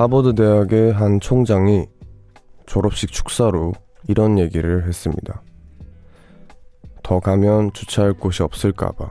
[0.00, 1.86] 하버드 대학의 한 총장이
[2.64, 3.74] 졸업식 축사로
[4.08, 5.42] 이런 얘기를 했습니다.
[7.02, 9.10] 더 가면 주차할 곳이 없을까봐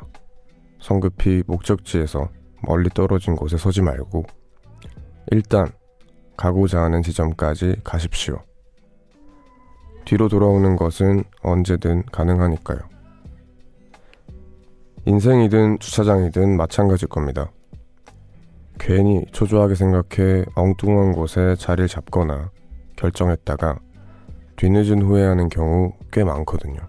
[0.81, 2.29] 성급히 목적지에서
[2.63, 4.23] 멀리 떨어진 곳에 서지 말고
[5.29, 5.67] 일단
[6.35, 8.41] 가고자 하는 지점까지 가십시오.
[10.05, 12.79] 뒤로 돌아오는 것은 언제든 가능하니까요.
[15.05, 17.51] 인생이든 주차장이든 마찬가지일 겁니다.
[18.79, 22.49] 괜히 초조하게 생각해 엉뚱한 곳에 자리를 잡거나
[22.95, 23.79] 결정했다가
[24.55, 26.79] 뒤늦은 후회하는 경우 꽤 많거든요.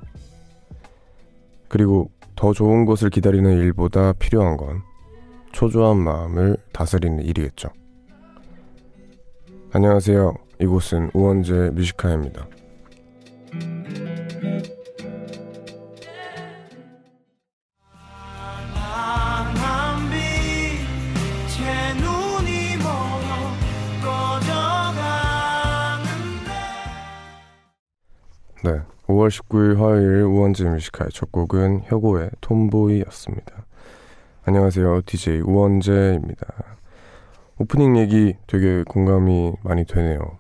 [1.69, 4.83] 그리고 더 좋은 곳을 기다리는 일보다 필요한 건
[5.53, 7.69] 초조한 마음을 다스리는 일이겠죠.
[9.73, 10.35] 안녕하세요.
[10.61, 12.47] 이곳은 우원재 뮤지카입니다.
[28.63, 33.65] 네, 5월 19일 화요일 우원재 Music High의 첫 곡은 혁오의 Tomboy였습니다.
[34.45, 36.47] 안녕하세요, DJ 우원재입니다.
[37.57, 40.37] 오프닝 얘기 되게 공감이 많이 되네요.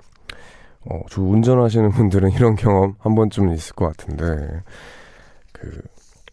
[0.82, 4.64] 어, 저 운전하시는 분들은 이런 경험 한 번쯤은 있을 것 같은데,
[5.52, 5.80] 그,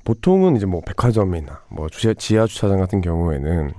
[0.03, 3.71] 보통은 이제 뭐 백화점이나 뭐 주차, 지하 주차장 같은 경우에는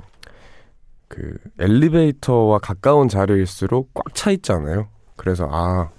[1.08, 4.88] 그 엘리베이터와 가까운 자리일수록 꽉 차 있잖아요.
[5.16, 5.90] 그래서 아,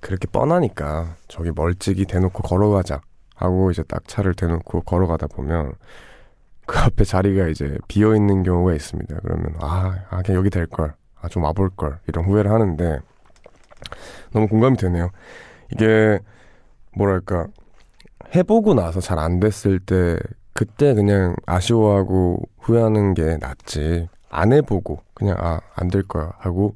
[0.00, 3.00] 그렇게 뻔하니까 저기 멀찍이 대놓고 걸어가자
[3.34, 5.72] 하고 이제 딱 차를 대놓고 걸어가다 보면
[6.66, 9.16] 그 앞에 자리가 이제 비어 있는 경우가 있습니다.
[9.22, 13.00] 그러면 아, 아 그냥 여기 될 걸, 아 좀 와볼 걸 이런 후회를 하는데
[14.32, 15.10] 너무 공감이 되네요.
[15.72, 16.18] 이게
[16.96, 17.46] 뭐랄까
[18.34, 20.18] 해보고 나서 잘 안 됐을 때
[20.52, 26.74] 그때 그냥 아쉬워하고 후회하는 게 낫지 안 해보고 그냥 아 안 될 거야 하고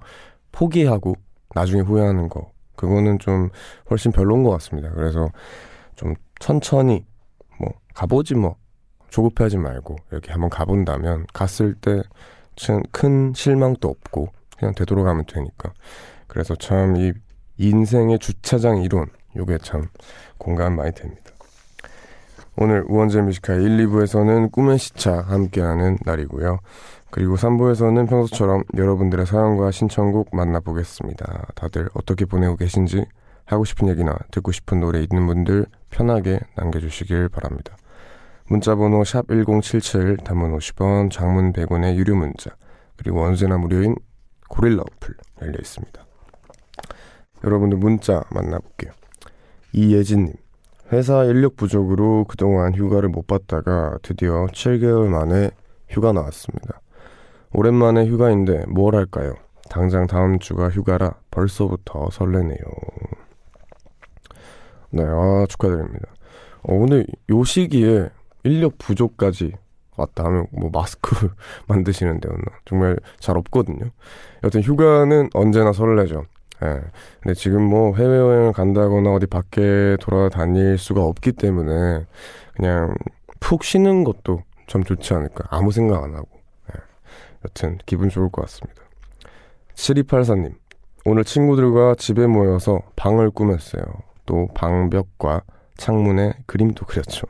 [0.52, 1.14] 포기하고
[1.54, 2.50] 나중에 후회하는 거
[2.80, 3.50] 그거는 좀
[3.90, 4.90] 훨씬 별로인 것 같습니다.
[4.90, 5.28] 그래서
[5.96, 7.04] 좀 천천히
[7.58, 8.56] 뭐 가보지 뭐
[9.10, 12.02] 조급해하지 말고 이렇게 한번 가본다면 갔을 때
[12.92, 15.72] 큰 실망도 없고 그냥 되돌아가면 되니까
[16.26, 17.12] 그래서 참 이
[17.56, 19.88] 인생의 주차장 이론 요게 참
[20.38, 21.30] 공감 많이 됩니다.
[22.56, 26.58] 오늘 우원재 뮤지카 1, 2부에서는 꿈의 시차 함께하는 날이고요.
[27.10, 31.48] 그리고 3부에서는 평소처럼 여러분들의 사연과 신청곡 만나보겠습니다.
[31.54, 33.04] 다들 어떻게 보내고 계신지
[33.44, 37.76] 하고 싶은 얘기나 듣고 싶은 노래 있는 분들 편하게 남겨주시길 바랍니다.
[38.46, 42.50] 문자번호 샵 1077, 단문 50원, 장문 100원의 유료 문자,
[42.96, 43.96] 그리고 언제나 무료인
[44.48, 46.06] 고릴라 어플 열려 있습니다.
[47.44, 48.92] 여러분들 문자 만나볼게요.
[49.72, 50.34] 이예진님,
[50.92, 55.50] 회사 인력 부족으로 그동안 휴가를 못 받다가 드디어 7개월 만에
[55.88, 56.80] 휴가 나왔습니다.
[57.52, 59.34] 오랜만에 휴가인데 뭘 할까요?
[59.68, 62.58] 당장 다음 주가 휴가라 벌써부터 설레네요.
[64.90, 66.06] 네, 아, 축하드립니다.
[66.62, 68.08] 어, 근데 요 시기에
[68.44, 69.52] 인력 부족까지
[69.96, 71.30] 왔다 하면 뭐 마스크
[71.68, 72.32] 만드시는데 요.
[72.64, 73.90] 정말 잘 없거든요.
[74.42, 76.24] 여튼 휴가는 언제나 설레죠.
[76.62, 76.80] 예.
[77.22, 82.06] 근데 지금 뭐 해외여행을 간다거나 어디 밖에 돌아다닐 수가 없기 때문에
[82.54, 82.94] 그냥
[83.40, 85.44] 푹 쉬는 것도 참 좋지 않을까.
[85.50, 86.39] 아무 생각 안 하고.
[87.44, 88.82] 여튼 기분 좋을 것 같습니다.
[89.74, 90.54] 7284님,
[91.04, 93.82] 오늘 친구들과 집에 모여서 방을 꾸몄어요.
[94.26, 95.42] 또 방벽과
[95.76, 97.26] 창문에 그림도 그렸죠.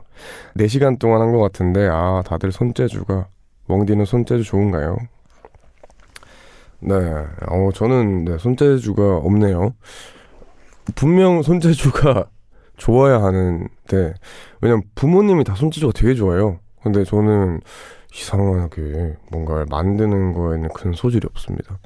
[0.57, 3.27] 4시간 동안 한 것 같은데, 아, 다들 손재주가,
[3.69, 4.97] 웡디는 손재주 좋은가요?
[6.81, 6.95] 네,
[7.47, 9.73] 어, 저는 네, 손재주가 없네요.
[10.95, 12.25] 분명 손재주가
[12.75, 14.13] 좋아야 하는데,
[14.61, 16.59] 왜냐면 부모님이 다 손재주가 되게 좋아요.
[16.83, 17.61] 근데 저는
[18.13, 21.79] 이상하게 뭔가를 만드는 거에는 큰 소질이 없습니다.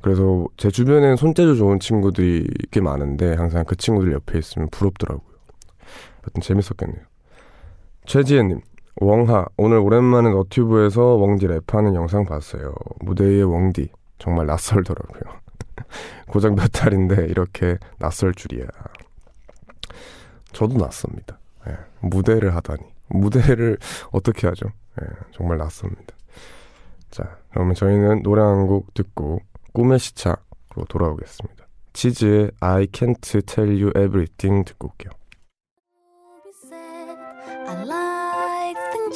[0.00, 5.34] 그래서 제 주변에는 손재주 좋은 친구들이 꽤 많은데 항상 그 친구들 옆에 있으면 부럽더라고요.
[6.26, 7.04] 여튼 재밌었겠네요.
[8.06, 8.60] 최지혜님,
[8.96, 12.74] 웡하, 오늘 오랜만에 너튜브에서 웡디 랩하는 영상 봤어요.
[13.00, 13.88] 무대 위의 웡디,
[14.18, 15.22] 정말 낯설더라고요.
[16.28, 18.66] 고작 몇 달인데 이렇게 낯설 줄이야.
[20.52, 21.38] 저도 낯섭니다.
[21.66, 22.93] 네, 무대를 하다니.
[23.14, 23.78] 무대를
[24.12, 24.66] 어떻게 하죠?
[25.00, 26.14] 네, 정말 낯섭니다.
[27.10, 29.40] 자, 그러면 저희는 노래 한 곡 듣고
[29.72, 31.64] 꿈의 시착으로 돌아오겠습니다.
[31.92, 35.12] 치즈의 I can't tell you everything 듣고 올게요.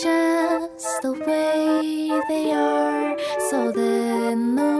[0.00, 3.16] Just the way they are
[3.50, 4.77] so that no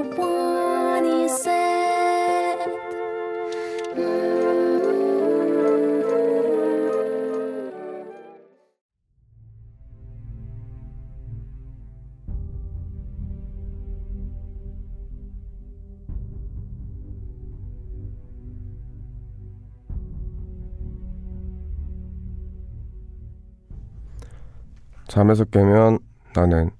[25.09, 26.01] 잠에서 깨면
[26.37, 26.71] 나는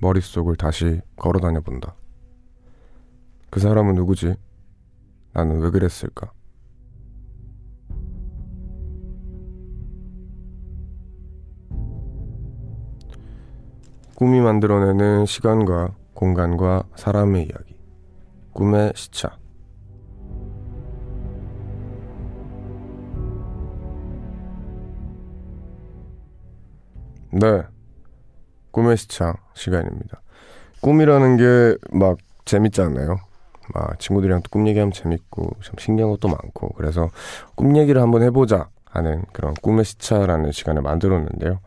[0.00, 1.94] 머릿속을 다시 걸어 다녀 본다.
[3.50, 4.34] 그 사람은 누구지?
[5.34, 6.32] 나는 왜 그랬을까?
[14.16, 17.76] 꿈이 만들어내는 시간과 공간과 사람의 이야기.
[18.52, 19.36] 꿈의 시차.
[27.34, 27.62] 네.
[28.70, 30.20] 꿈의 시차 시간입니다.
[30.80, 33.18] 꿈이라는 게 막 재밌잖아요.
[33.74, 37.08] 막 친구들이랑 또 꿈 얘기하면 재밌고 참 신기한 것도 많고 그래서
[37.54, 41.58] 꿈 얘기를 한번 해보자 하는 그런 꿈의 시차라는 시간을 만들었는데요.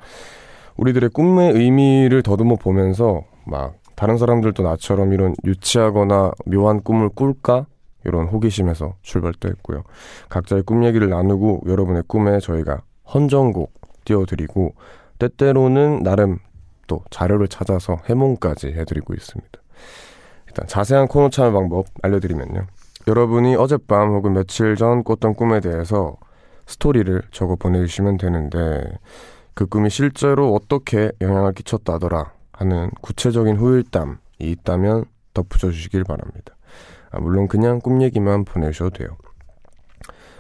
[0.78, 7.66] 우리들의 꿈의 의미를 더듬어 보면서 막 다른 사람들도 나처럼 이런 유치하거나 묘한 꿈을 꿀까?
[8.06, 9.84] 이런 호기심에서 출발도 했고요.
[10.30, 12.82] 각자의 꿈 얘기를 나누고 여러분의 꿈에 저희가
[13.14, 13.74] 헌정곡
[14.06, 14.76] 띄워드리고
[15.20, 16.40] 때때로는 나름
[16.88, 19.52] 또 자료를 찾아서 해몽까지 해드리고 있습니다.
[20.48, 22.68] 일단 자세한 코너 참여 방법 알려드리면요.
[23.08, 26.18] 여러분이 어젯밤 혹은 며칠 전 꿨던 꿈에 대해서
[26.66, 28.84] 스토리를 적어 보내주시면 되는데
[29.54, 36.56] 그 꿈이 실제로 어떻게 영향을 끼쳤다더라 하는 구체적인 후일담이 있다면 덧붙여 주시길 바랍니다.
[37.12, 39.18] 아, 물론 그냥 꿈 얘기만 보내셔도 돼요.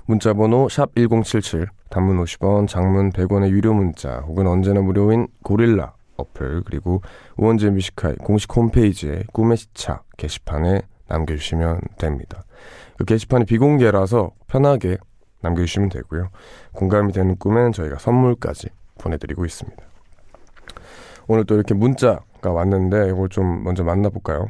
[0.05, 6.63] 문자 번호 샵 1077, 단문 50원, 장문 100원의 유료 문자 혹은 언제나 무료인 고릴라 어플
[6.63, 7.01] 그리고
[7.37, 12.43] 우원재 뮤지컬 공식 홈페이지에 꿈의 시차 게시판에 남겨주시면 됩니다.
[12.97, 14.97] 그 게시판이 비공개라서 편하게
[15.41, 16.29] 남겨주시면 되고요.
[16.73, 19.83] 공감이 되는 꿈엔 저희가 선물까지 보내드리고 있습니다.
[21.27, 24.47] 오늘 또 이렇게 문자가 왔는데 이걸 좀 먼저 만나볼까요?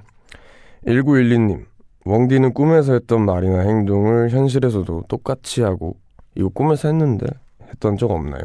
[0.86, 1.66] 1912님,
[2.06, 5.98] 웡디는 꿈에서 했던 말이나 행동을 현실에서도 똑같이 하고
[6.38, 7.26] 이거 꿈에서 했는데
[7.70, 8.42] 했던 적 없나요?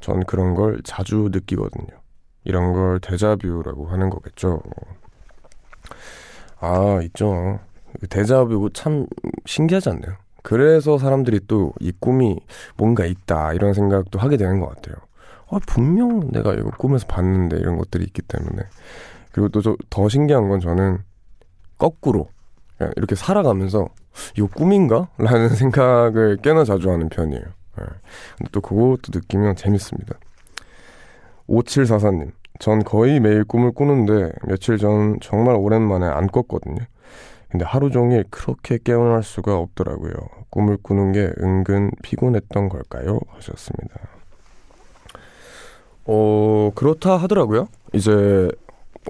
[0.00, 1.88] 전 그런 걸 자주 느끼거든요.
[2.44, 4.62] 이런 걸 데자뷰라고 하는 거겠죠.
[6.60, 7.58] 아, 있죠.
[8.08, 9.06] 데자뷰 참
[9.46, 10.16] 신기하지 않나요?
[10.42, 12.38] 그래서 사람들이 또 이 꿈이
[12.76, 14.96] 뭔가 있다 이런 생각도 하게 되는 것 같아요.
[15.50, 18.62] 아, 분명 내가 이거 꿈에서 봤는데 이런 것들이 있기 때문에
[19.32, 20.98] 그리고 또 더 신기한 건 저는
[21.78, 22.28] 거꾸로
[22.96, 23.88] 이렇게 살아가면서
[24.36, 25.08] 이거 꿈인가?
[25.18, 27.42] 라는 생각을 꽤나 자주 하는 편이에요.
[27.42, 27.84] 네.
[28.38, 30.18] 근데 또 그것도 느끼면 재밌습니다.
[31.48, 36.78] 5744님, 전 거의 매일 꿈을 꾸는데 며칠 전 정말 오랜만에 안 꿨거든요.
[37.48, 40.12] 근데 하루 종일 그렇게 깨어날 수가 없더라고요.
[40.50, 43.20] 꿈을 꾸는 게 은근 피곤했던 걸까요?
[43.28, 44.00] 하셨습니다.
[46.04, 47.68] 어, 그렇다 하더라고요.
[47.92, 48.50] 이제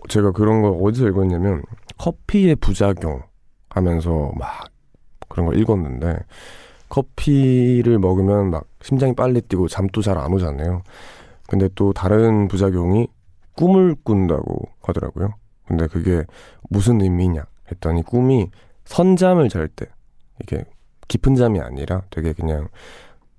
[0.08, 1.62] 제가 그런 걸 어디서 읽었냐면
[1.98, 3.22] 커피의 부작용
[3.76, 4.69] 하면서 막
[5.28, 6.19] 그런 걸 읽었는데
[6.88, 10.82] 커피를 먹으면 막 심장이 빨리 뛰고 잠도 잘 안 오잖아요.
[11.46, 13.06] 근데 또 다른 부작용이
[13.55, 15.34] 꿈을 꾼다고 하더라고요.
[15.67, 16.25] 근데 그게
[16.70, 18.50] 무슨 의미냐 했더니 꿈이
[18.87, 19.87] 선잠을 잘 때
[20.43, 20.64] 이게
[21.08, 22.69] 깊은 잠이 아니라 되게 그냥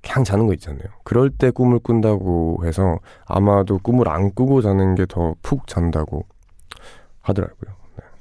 [0.03, 0.83] 그냥 자는 거 있잖아요.
[1.03, 6.25] 그럴 때 꿈을 꾼다고 해서 아마도 꿈을 안 꾸고 자는 게 더 푹 잔다고
[7.21, 7.75] 하더라고요.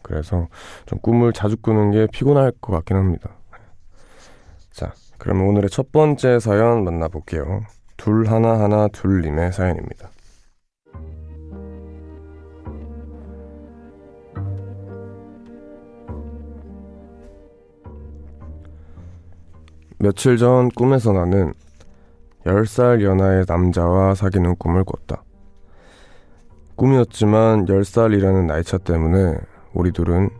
[0.07, 0.49] 네, 그래서
[0.87, 3.31] 좀 꿈을 자주 꾸는 게 피곤할 것 같긴 합니다.
[4.71, 7.63] 자, 그럼 오늘의 첫 번째 사연 만나볼게요.
[7.97, 10.11] 둘 하나 하나 둘님의 사연입니다.
[19.99, 21.55] 며칠 전 꿈에서 나는
[22.45, 25.25] 10살 연하의 남자와 사귀는 꿈을 꿨다.
[26.77, 29.39] 꿈이었지만 10살이라는 나이차 때문에
[29.77, 30.31] 우리 둘은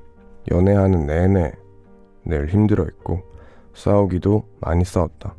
[0.51, 1.53] 연애하는 내내
[2.25, 3.23] 늘 힘들어했고
[3.75, 5.35] 싸우기도 많이 싸웠다.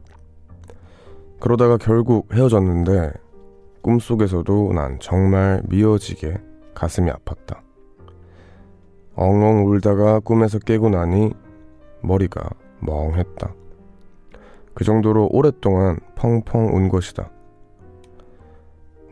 [1.39, 3.11] 그러다가 결국 헤어졌는데
[3.81, 6.37] 꿈속에서도 난 정말 미어지게
[6.75, 7.61] 가슴이 아팠다.
[9.15, 11.33] 엉엉 울다가 꿈에서 깨고 나니
[12.01, 12.51] 머리가
[12.81, 13.51] 멍했다.
[14.75, 17.31] 그 정도로 오랫동안 펑펑 운 것이다.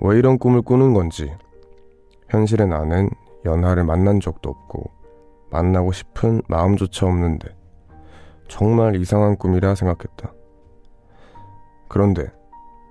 [0.02, 1.34] 왜 이런 꿈을 꾸는 건지,
[2.30, 3.10] 현실의 나는
[3.46, 4.92] 연하를 만난 적도 없고,
[5.52, 7.56] 만나고 싶은 마음조차 없는데,
[8.48, 10.34] 정말 이상한 꿈이라 생각했다.
[11.88, 12.32] 그런데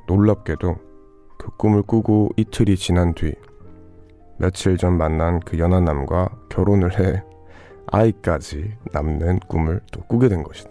[0.07, 0.77] 놀랍게도
[1.39, 3.35] 그 꿈을 꾸고 이틀이 지난 뒤,
[4.39, 7.23] 며칠 전 만난 그 연하남과 결혼을 해
[7.87, 10.71] 아이까지 남는 꿈을 또 꾸게 된 것이다.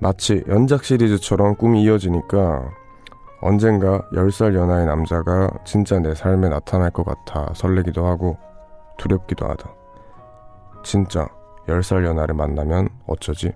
[0.00, 2.70] 마치 연작 시리즈처럼 꿈이 이어지니까
[3.40, 8.36] 언젠가 10살 연하의 남자가 진짜 내 삶에 나타날 것 같아 설레기도 하고
[8.98, 9.74] 두렵기도 하다.
[10.84, 11.28] 진짜
[11.66, 13.52] 10살 연하를 만나면 어쩌지?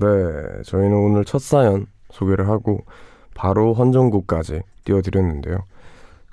[0.00, 2.86] 네, 저희는 오늘 첫 사연 소개를 하고
[3.34, 5.64] 바로 헌정국까지 띄워드렸는데요.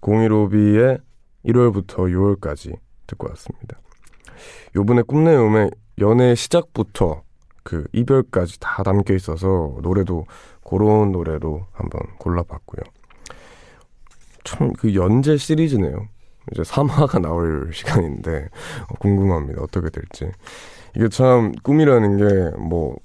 [0.02, 1.02] 015B의
[1.46, 2.08] 1월부터
[2.40, 3.80] 6월까지 듣고 왔습니다.
[4.76, 7.24] 요번에 꿈내음에 연애 시작부터
[7.64, 10.26] 그 이별까지 다 담겨 있어서 노래도
[10.64, 12.84] 그런 노래로 한번 골라봤고요.
[14.44, 16.08] 참 그 연재 시리즈네요.
[16.52, 18.48] 이제 3화가 나올 시간인데
[19.00, 19.62] 궁금합니다.
[19.62, 20.32] 어떻게 될지.
[20.96, 22.96] 이게 참 꿈이라는 게 뭐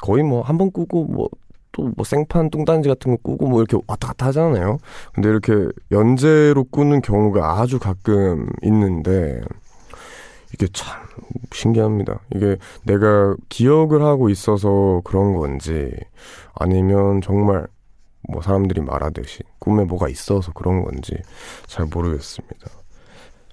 [0.00, 1.28] 거의 뭐 한 번 꾸고 뭐
[1.76, 4.78] 또 뭐 생판 뚱딴지 같은 거 꾸고 뭐 이렇게 왔다 갔다 하잖아요.
[5.14, 9.40] 근데 이렇게 연재로 꾸는 경우가 아주 가끔 있는데
[10.54, 11.02] 이게 참
[11.52, 12.20] 신기합니다.
[12.34, 15.92] 이게 내가 기억을 하고 있어서 그런 건지
[16.54, 17.66] 아니면 정말
[18.28, 21.14] 뭐 사람들이 말하듯이 꿈에 뭐가 있어서 그런 건지
[21.66, 22.70] 잘 모르겠습니다.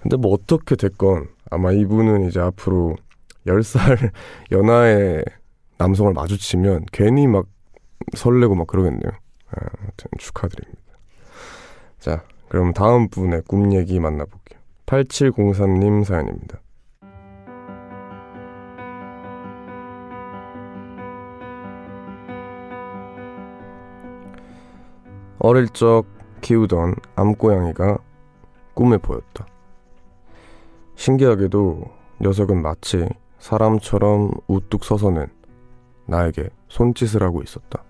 [0.02, 2.96] 근데 뭐 어떻게 됐건 아마 이분은 이제 앞으로
[3.46, 4.10] 10살
[4.50, 5.24] 연하의
[5.78, 7.46] 남성을 마주치면 괜히 막
[8.14, 9.10] 설레고 막 그러겠네요.
[9.50, 10.82] 아, 아무튼 축하드립니다.
[11.98, 14.60] 자, 그럼 다음 분의 꿈 얘기 만나볼게요.
[14.86, 16.60] 8703님 사연입니다.
[25.38, 26.04] 어릴 적
[26.40, 27.98] 키우던 암고양이가
[28.74, 29.46] 꿈에 보였다.
[30.94, 31.84] 신기하게도
[32.20, 33.08] 녀석은 마치
[33.38, 35.26] 사람처럼 우뚝 서서는
[36.06, 37.84] 나에게 손짓을 하고 있었다.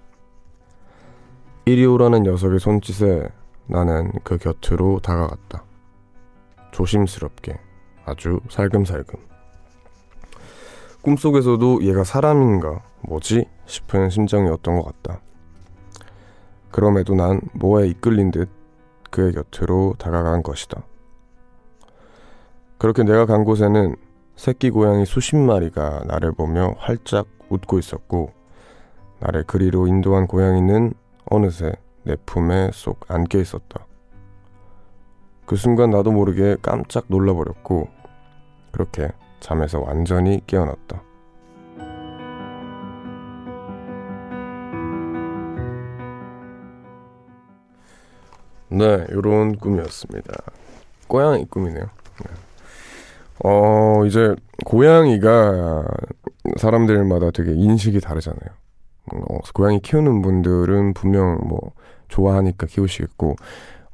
[1.66, 3.26] 이리 오라는 녀석의 손짓에
[3.66, 5.64] 나는 그 곁으로 다가갔다.
[6.72, 7.58] 조심스럽게,
[8.04, 9.18] 아주 살금살금.
[11.00, 13.46] 꿈속에서도 얘가 사람인가, 뭐지?
[13.64, 15.22] 싶은 심정이었던 것 같다.
[16.70, 18.50] 그럼에도 난 뭐에 이끌린 듯
[19.10, 20.82] 그의 곁으로 다가간 것이다.
[22.76, 23.96] 그렇게 내가 간 곳에는
[24.36, 28.32] 새끼 고양이 수십 마리가 나를 보며 활짝 웃고 있었고,
[29.20, 30.92] 나를 그리로 인도한 고양이는
[31.26, 31.72] 어느새
[32.04, 33.86] 내 품에 쏙 안겨 있었다.
[35.46, 37.88] 그 순간 나도 모르게 깜짝 놀라버렸고,
[38.72, 41.02] 그렇게 잠에서 완전히 깨어났다.
[48.70, 50.32] 네, 요런 꿈이었습니다.
[51.06, 51.84] 고양이 꿈이네요.
[51.84, 52.30] 네.
[53.44, 55.84] 어, 이제, 고양이가
[56.56, 58.63] 사람들마다 되게 인식이 다르잖아요.
[59.12, 61.60] 어, 고양이 키우는 분들은 분명 뭐,
[62.08, 63.36] 좋아하니까 키우시겠고,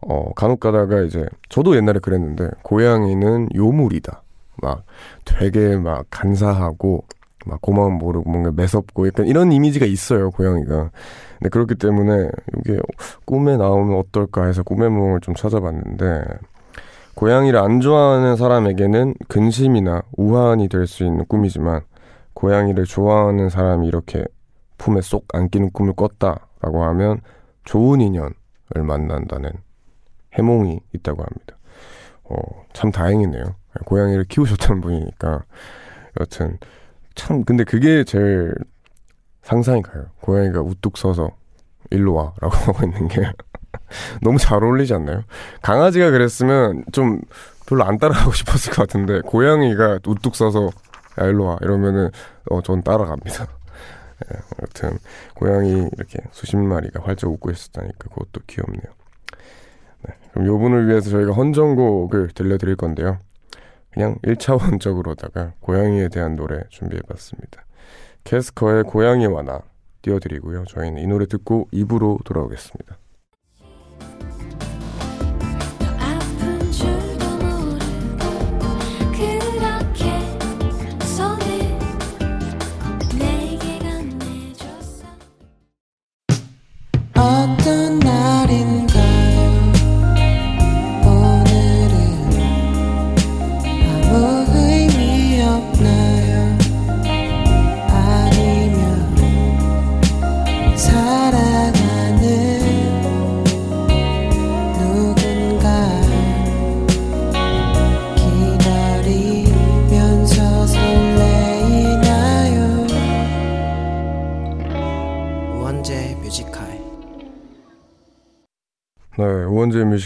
[0.02, 4.22] 어, 간혹 가다가 이제, 저도 옛날에 그랬는데, 고양이는 요물이다.
[4.62, 4.84] 막,
[5.24, 7.04] 되게 막 간사하고,
[7.46, 10.90] 막 고마움 모르고 뭔가 매섭고 약간 이런 이미지가 있어요, 고양이가.
[11.38, 12.78] 근데 그렇기 때문에 이게
[13.24, 16.24] 꿈에 나오면 어떨까 해서 꿈의 몽을 좀 찾아봤는데,
[17.14, 21.80] 고양이를 안 좋아하는 사람에게는 근심이나 우환이 될 수 있는 꿈이지만
[22.34, 24.24] 고양이를 좋아하는 사람이 이렇게
[24.80, 27.20] 품에 쏙 안기는 꿈을 꿨다라고 하면
[27.64, 28.32] 좋은 인연을
[28.75, 29.52] 만난다는
[30.32, 31.58] 해몽이 있다고 합니다.
[32.25, 32.34] 어,
[32.72, 33.54] 참 다행이네요.
[33.84, 35.42] 고양이를 키우셨던 분이니까.
[36.18, 36.58] 여튼,
[37.14, 38.54] 참, 근데 그게 제일
[39.42, 40.06] 상상이 가요.
[40.22, 41.30] 고양이가 우뚝 서서
[41.90, 43.20] 일로 와 라고 하고 있는 게
[44.22, 45.25] 너무 잘 어울리지 않나요?
[45.60, 47.20] 강아지가 그랬으면 좀
[47.66, 50.70] 별로 안 따라가고 싶었을 것 같은데 고양이가 우뚝 서서
[51.20, 52.10] 야 일로 와 이러면은
[52.50, 53.46] 어 전 따라갑니다.
[54.32, 54.98] 예, 아무튼
[55.34, 58.92] 고양이 이렇게 수십 마리가 활짝 웃고 있었다니까 그것도 귀엽네요.
[60.02, 63.18] 네, 그럼 요 분을 위해서 저희가 헌정곡을 들려드릴 건데요.
[63.90, 67.64] 그냥 1차원적으로다가 고양이에 대한 노래 준비해봤습니다.
[68.24, 69.62] 캐스커의 고양이와 나
[70.02, 70.64] 띄워드리고요.
[70.66, 73.00] 저희는 이 노래 듣고 입으로 돌아오겠습니다.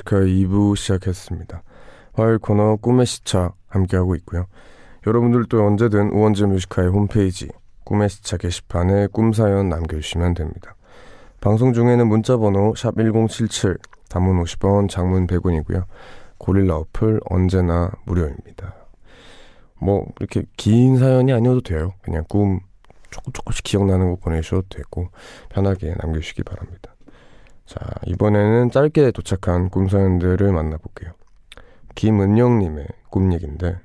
[0.04, 1.62] Music High 2부 시작했습니다.
[2.12, 4.46] 화요일 코너 꿈의 시차 함께하고 있고요.
[5.06, 7.48] 여러분들도 언제든 우원재 Music High 홈페이지
[7.84, 10.76] 꿈의 시차 게시판에 꿈사연 남겨주시면 됩니다.
[11.40, 15.84] 방송 중에는 문자번호 샵1077 단문 50원 장문 100원이고요.
[16.38, 18.74] 고릴라 어플 언제나 무료입니다.
[19.80, 21.94] 뭐 이렇게 긴 사연이 아니어도 돼요.
[22.02, 22.60] 그냥 꿈
[23.10, 25.08] 조금 조금씩 기억나는 거 보내주셔도 되고
[25.48, 26.93] 편하게 남겨주시기 바랍니다.
[27.66, 31.12] 자 이번에는 짧게 도착한 꿈사연들을 만나볼게요.
[31.94, 33.78] 김은영님의 꿈 얘기인데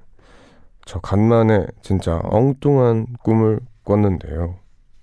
[0.85, 4.55] 저 간만에 진짜 엉뚱한 꿈을 꿨는데요.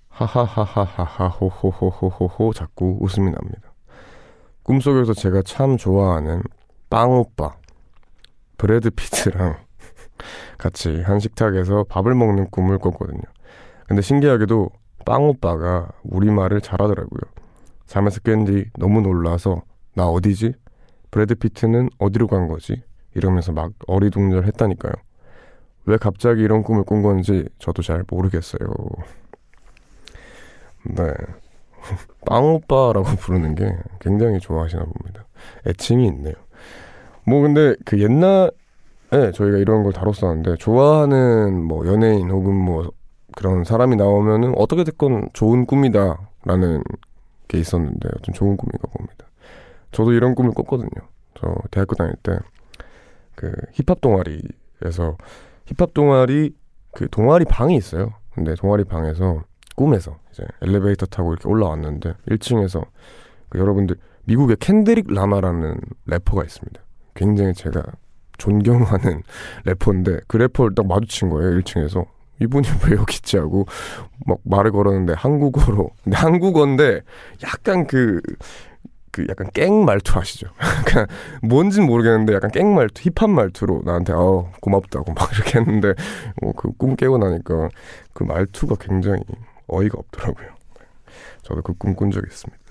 [0.09, 3.73] 하하하하하하 호호호호호호 자꾸 웃음이 납니다.
[4.63, 6.41] 꿈속에서 제가 참 좋아하는
[6.89, 7.55] 빵오빠
[8.57, 9.57] 브래드 피트랑
[10.57, 13.21] 같이 한 식탁에서 밥을 먹는 꿈을 꿨거든요.
[13.87, 14.69] 근데 신기하게도
[15.05, 17.21] 빵오빠가 우리말을 잘하더라고요.
[17.87, 19.63] 잠에서 깬 뒤 너무 놀라서
[19.95, 20.53] 나 어디지?
[21.09, 22.83] 브래드 피트는 어디로 간 거지?
[23.15, 24.93] 이러면서 막 어리둥절했다니까요.
[25.85, 28.67] 왜 갑자기 이런 꿈을 꾼 건지 저도 잘 모르겠어요.
[30.83, 31.13] 네.
[32.27, 35.25] 빵오빠라고 부르는 게 굉장히 좋아하시나 봅니다.
[35.65, 36.35] 애칭이 있네요.
[37.25, 38.51] 뭐 근데 그 옛날에
[39.33, 42.91] 저희가 이런 걸 다뤘었는데 좋아하는 뭐 연예인 혹은 뭐
[43.35, 46.83] 그런 사람이 나오면은 어떻게 됐건 좋은 꿈이다라는
[47.47, 49.25] 게 있었는데 어떤 좋은 꿈인가 봅니다.
[49.91, 50.89] 저도 이런 꿈을 꿨거든요.
[51.35, 52.37] 저 대학교 다닐 때
[53.37, 55.15] 그 힙합 동아리에서
[55.67, 56.53] 힙합 동아리
[56.91, 58.13] 그 동아리 방이 있어요.
[58.33, 59.43] 근데 동아리 방에서
[59.75, 62.87] 꿈에서 이제 엘리베이터 타고 이렇게 올라왔는데 1층에서
[63.49, 66.81] 그 여러분들 미국의 캔드릭 라마라는 래퍼가 있습니다.
[67.13, 67.83] 굉장히 제가
[68.39, 69.21] 존경하는
[69.65, 72.05] 래퍼인데 그 래퍼를 딱 마주친 거예요 1층에서
[72.39, 73.65] 이분이 왜 여기 있지 하고
[74.25, 77.01] 막 말을 걸었는데 한국어로 근데 한국어인데
[77.43, 78.21] 약간 그
[79.17, 80.47] 그 약간 깽 말투 아시죠?
[80.85, 85.95] 그러니까 뭔진 모르겠는데 약간 깽 말투, 힙합 말투로 나한테 어 고맙다고 막 이렇게 했는데
[86.39, 87.69] 뭐 그 꿈 깨고 나니까
[88.13, 89.23] 그 말투가 굉장히
[89.67, 90.49] 어이가 없더라고요.
[91.41, 92.63] 저도 그 꿈 꾼 적이 있습니다.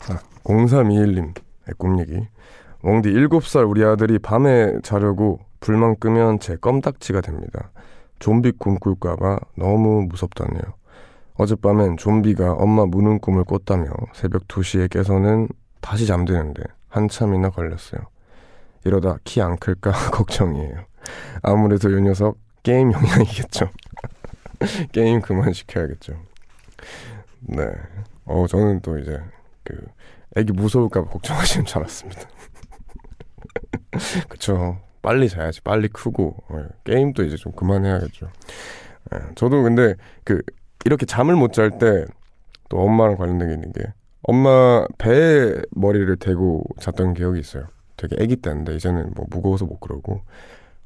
[0.00, 2.26] 자, 0321님의 꿈 얘기.
[2.82, 7.70] 웡디 7살 우리 아들이 밤에 자려고 불만 끄면 제 껌딱지가 됩니다.
[8.18, 10.62] 좀비 꿈 꿀까봐 너무 무섭다네요.
[11.34, 15.48] 어젯밤엔 좀비가 엄마 무는 꿈을 꿨다며 새벽 2시에 깨서는
[15.80, 18.00] 다시 잠드는데 한참이나 걸렸어요.
[18.84, 20.84] 이러다 키 안 클까 걱정이에요.
[21.42, 23.70] 아무래도 이 녀석 게임 영향이겠죠.
[24.92, 26.14] 게임 그만 시켜야겠죠.
[27.40, 27.66] 네.
[28.24, 29.20] 어, 저는 또 이제
[29.62, 29.76] 그
[30.36, 32.22] 애기 무서울까 걱정하시는 줄 알았습니다.
[34.28, 34.78] 그쵸.
[35.08, 35.62] 빨리 자야지.
[35.62, 36.36] 빨리 크고.
[36.50, 36.64] 네.
[36.84, 38.28] 게임도 이제 좀 그만해야겠죠.
[39.10, 39.18] 네.
[39.36, 39.94] 저도 근데
[40.24, 40.42] 그
[40.84, 42.04] 이렇게 잠을 못 잘 때
[42.68, 47.68] 또 엄마랑 관련된 게 있는 게 엄마 배에 머리를 대고 잤던 기억이 있어요.
[47.96, 50.20] 되게 아기 때인데 이제는 뭐 무거워서 못 그러고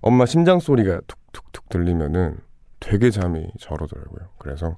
[0.00, 2.38] 엄마 심장 소리가 툭툭툭 들리면은
[2.78, 4.28] 되게 잠이 잘 오더라고요.
[4.38, 4.76] 그래서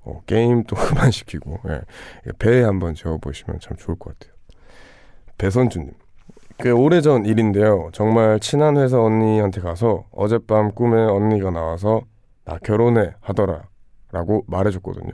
[0.00, 1.82] 어, 게임 또 그만 시키고 예.
[2.40, 4.34] 배에 한번 재워보시면 참 좋을 것 같아요.
[5.38, 5.92] 배선주님.
[6.62, 7.88] 그 오래전 일인데요.
[7.92, 12.02] 정말 친한 회사 언니한테 가서 어젯밤 꿈에 언니가 나와서
[12.44, 13.62] 나 결혼해 하더라.
[14.12, 15.12] 라고 말해줬거든요.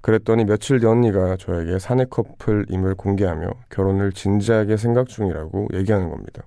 [0.00, 6.44] 그랬더니 며칠 뒤 언니가 저에게 사내 커플임을 공개하며 결혼을 진지하게 생각 중이라고 얘기하는 겁니다.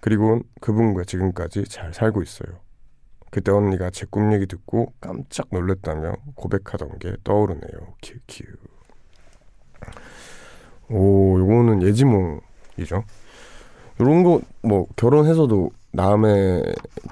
[0.00, 2.48] 그리고 그분과 지금까지 잘 살고 있어요.
[3.30, 7.94] 그때 언니가 제 꿈 얘기 듣고 깜짝 놀랐다며 고백하던 게 떠오르네요.
[8.02, 8.44] 큐큐.
[10.90, 13.04] 오, 요거는 예지몽이죠.
[13.98, 16.62] 이런 거 뭐 결혼해서도 남의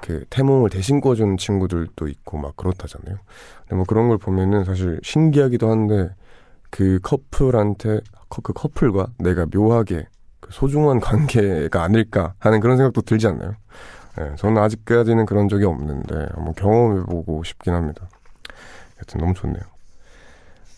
[0.01, 3.17] 그 태몽을 대신 꿔준 친구들도 있고 막 그렇다잖아요.
[3.61, 6.09] 근데 뭐 그런 걸 보면은 사실 신기하기도 한데
[6.69, 10.07] 그 커플한테 그 커플과 내가 묘하게
[10.39, 13.55] 그 소중한 관계가 아닐까 하는 그런 생각도 들지 않나요?
[14.17, 18.07] 네, 저는 아직까지는 그런 적이 없는데 한번 경험해보고 싶긴 합니다.
[18.99, 19.61] 여튼 너무 좋네요.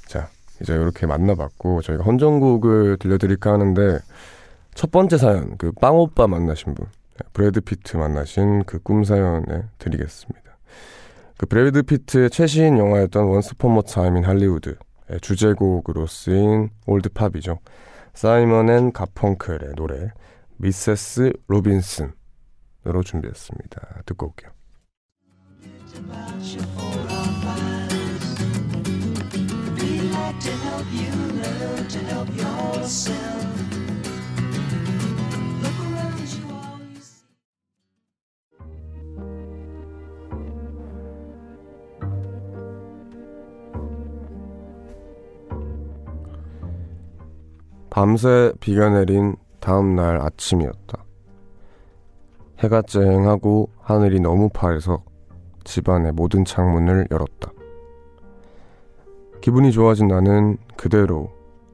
[0.08, 0.30] 자,
[0.62, 4.00] 이제 이렇게 만나봤고 저희가 헌정곡을 들려드릴까 하는데
[4.79, 6.87] 첫 번째 사연 그 빵오빠 만나신 분
[7.33, 10.57] 브래드 피트 만나신 그 꿈 사연에 드리겠습니다.
[11.37, 14.77] 그 브래드 피트의 최신 영화였던 Once Upon a Time in Hollywood의
[15.21, 17.60] 주제곡으로 쓰인 old pop이죠.
[18.13, 20.13] 사이먼 앤 가펑클의 노래
[20.55, 21.34] Mrs.
[21.47, 22.13] Robinson으로
[23.03, 24.03] 준비했습니다.
[24.05, 24.51] 듣고 올게요.
[47.99, 51.03] 밤새 비가 내린 다음 날 아침이었다.
[52.59, 55.03] 해가 쨍하고 하늘이 너무 파래서
[55.65, 57.51] 집안의 모든 창문을 열었다.
[59.41, 61.29] 기분이 좋아진 나는 그대로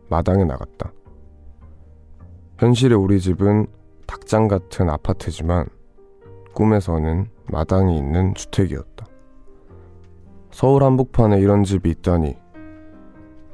[0.09, 0.91] 마당에 나갔다.
[2.57, 3.67] 현실의 우리 집은
[4.07, 5.67] 닭장 같은 아파트지만
[6.55, 9.05] 꿈에서는 마당이 있는 주택이었다.
[10.49, 12.35] 서울 한복판에 이런 집이 있다니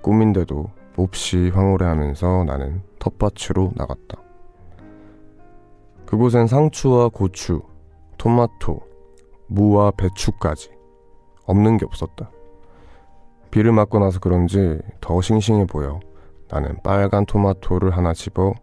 [0.01, 0.69] 꿈인데도
[1.01, 4.21] 몹시 황홀해하면서 나는 텃밭으로 나갔다.
[6.05, 7.63] 그곳엔 상추와 고추,
[8.19, 8.79] 토마토,
[9.47, 10.69] 무와 배추까지
[11.45, 12.29] 없는 게 없었다.
[13.49, 15.99] 비를 맞고 나서 그런지 더 싱싱해 보여
[16.49, 18.53] 나는 빨간 토마토를 하나 집어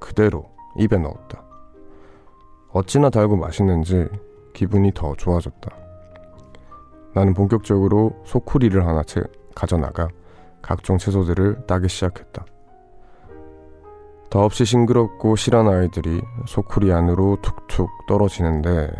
[0.00, 1.44] 그대로 입에 넣었다.
[2.72, 4.08] 어찌나 달고 맛있는지
[4.52, 5.70] 기분이 더 좋아졌다.
[7.14, 9.22] 나는 본격적으로 소쿠리를 하나 채
[9.54, 10.08] 가져나가
[10.68, 12.44] 각종 채소들을 따기 시작했다.
[14.28, 18.90] 더없이 싱그럽고 실한 아이들이 소쿠리 안으로 툭툭 떨어지는데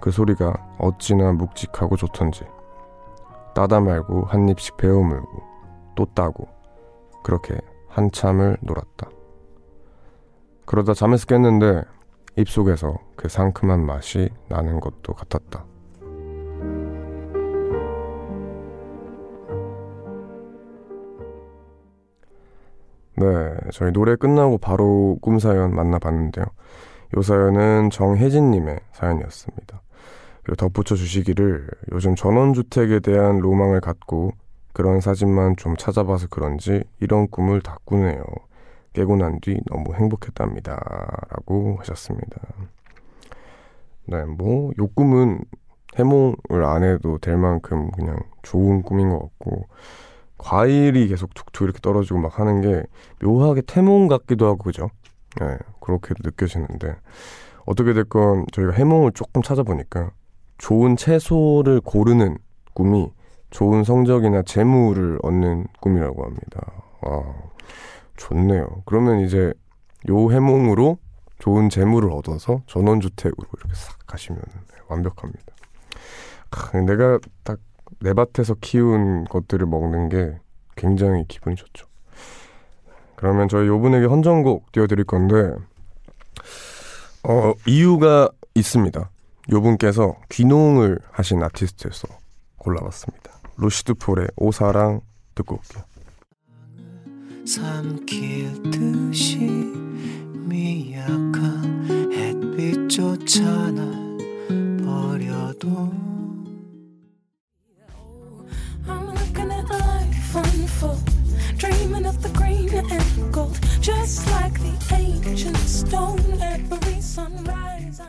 [0.00, 2.44] 그 소리가 어찌나 묵직하고 좋던지
[3.56, 5.42] 따다 말고 한 입씩 베어 물고
[5.96, 6.46] 또 따고
[7.24, 9.10] 그렇게 한참을 놀았다.
[10.64, 11.82] 그러다 잠에서 깼는데
[12.36, 15.64] 입속에서 그 상큼한 맛이 나는 것도 같았다.
[23.16, 23.24] 네,
[23.72, 26.44] 저희 노래 끝나고 바로 꿈 사연 만나봤는데요.
[27.16, 29.80] 요 사연은 정혜진님의 사연이었습니다.
[30.42, 34.32] 그리고 덧붙여 주시기를 요즘 전원주택에 대한 로망을 갖고
[34.72, 38.22] 그런 사진만 좀 찾아봐서 그런지 이런 꿈을 다 꾸네요.
[38.92, 40.74] 깨고 난 뒤 너무 행복했답니다.
[41.30, 42.40] 라고 하셨습니다.
[44.06, 45.44] 네, 뭐, 요 꿈은
[45.96, 49.66] 해몽을 안 해도 될 만큼 그냥 좋은 꿈인 것 같고,
[50.44, 52.82] 과일이 계속 툭툭 이렇게 떨어지고 막 하는 게
[53.22, 54.90] 묘하게 태몽 같기도 하고 그죠?
[55.40, 56.96] 네, 그렇게도 느껴지는데
[57.64, 60.10] 어떻게 됐건 저희가 해몽을 조금 찾아보니까
[60.58, 62.36] 좋은 채소를 고르는
[62.74, 63.10] 꿈이
[63.48, 66.72] 좋은 성적이나 재물을 얻는 꿈이라고 합니다.
[67.00, 67.34] 아,
[68.18, 68.82] 좋네요.
[68.84, 69.54] 그러면 이제
[70.10, 70.98] 요 해몽으로
[71.38, 74.42] 좋은 재물을 얻어서 전원주택으로 이렇게 싹 가시면
[74.88, 75.54] 완벽합니다.
[76.50, 77.58] 아, 내가 딱
[78.00, 80.38] 내 밭에서 키운 것들을 먹는 게
[80.76, 81.86] 굉장히 기분이 좋죠.
[83.16, 85.54] 그러면 저희 요분에게 헌정곡 띄워드릴 건데,
[87.22, 89.10] 어, 이유가 있습니다.
[89.52, 92.08] 요분께서 귀농을 하신 아티스트에서
[92.58, 93.30] 골라봤습니다.
[93.56, 95.00] 루시드 폴의 오사랑
[95.34, 95.84] 듣고 올게요.
[97.46, 99.38] 삼킬 듯이
[100.34, 104.18] 미약한 햇빛조차 날
[104.84, 105.92] 버려도
[111.56, 116.18] dreaming of the green and gold, just like the ancient stone.
[116.40, 118.02] Every sunrise.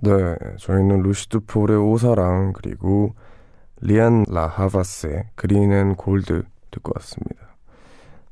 [0.00, 0.12] 네,
[0.58, 3.14] 저희는 루시드 폴의 오사랑 그리고
[3.80, 7.56] 리안 라하바스의 Green and Gold 듣고 왔습니다.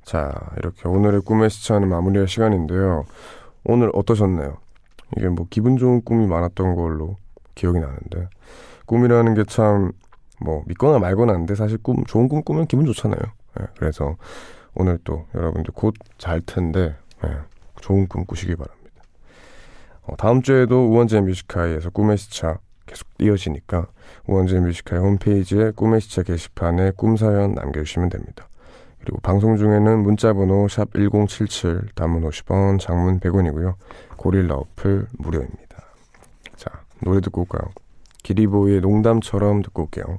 [0.04, 3.04] 자, 이렇게 오늘의 꿈의 시차는 마무리할 시간인데요.
[3.64, 4.58] 오늘 어떠셨나요?
[5.16, 7.16] 이게 뭐 기분 좋은 꿈이 많았던 걸로
[7.54, 8.28] 기억이 나는데
[8.86, 9.92] 꿈이라는 게 참
[10.44, 13.20] 뭐 믿거나 말거나 한데 사실 꿈 좋은 꿈 꾸면 기분 좋잖아요.
[13.60, 14.16] 예, 그래서
[14.74, 17.36] 오늘 또 여러분들 곧 잘 텐데 예,
[17.80, 19.02] 좋은 꿈 꾸시기 바랍니다.
[20.02, 23.86] 어, 다음 주에도 우원재 뮤지카이에서 꿈의 시차 계속 이어지니까
[24.26, 28.48] 우원재 뮤지카이 홈페이지에 꿈의 시차 게시판에 꿈사연 남겨주시면 됩니다.
[29.00, 33.74] 그리고 방송 중에는 문자번호 샵 1077, 단문 50원, 장문 100원이고요.
[34.16, 35.82] 고릴라 어플 무료입니다.
[36.54, 37.70] 자, 노래 듣고 올까요?
[38.22, 40.18] 기리보이의 농담처럼 듣고 올게요.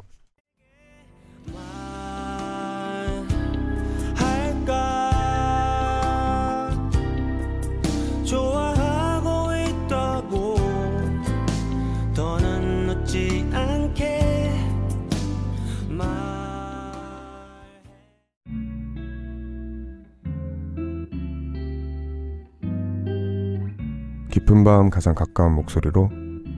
[24.33, 26.09] 깊은 밤 가장 가까운 목소리로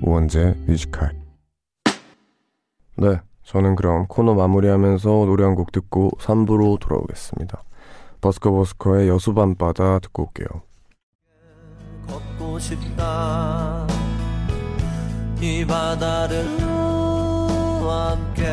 [0.02, 1.12] 우원재 뮤지컬.
[2.98, 7.64] 네 저는 그럼 코너 마무리하면서 노래 한 곡 듣고 3부로 돌아오겠습니다.
[8.22, 10.48] 버스커버스커의 여수밤바다 듣고 올게요.
[12.08, 13.88] 걷고 싶다.
[15.40, 16.46] 이 바다를
[17.88, 18.46] 함께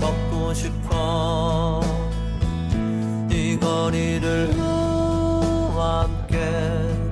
[0.00, 1.80] 걷고 싶어.
[3.30, 4.50] 이 거리를
[5.76, 6.38] 함께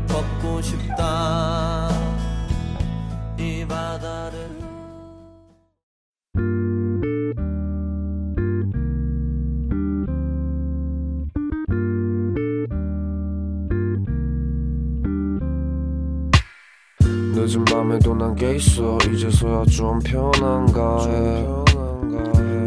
[0.09, 1.46] 걷고 싶다
[17.37, 18.97] 늦은 밤에도 난게 있어.
[19.13, 21.47] 이제서야 좀 편한가 해.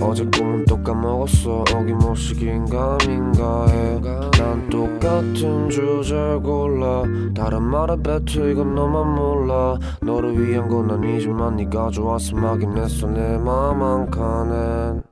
[0.02, 1.64] 어제 꿈은 또 까먹었어.
[1.74, 7.04] 어김없이 긴가민가 해난 똑같은 주제 골라.
[7.36, 9.78] 다른 말에 뱉어 이건 너만 몰라.
[10.02, 13.08] 너를 위한 건 아니지만 네가 좋아서 막인 했어.
[13.08, 15.04] 내 맘 한 칸엔.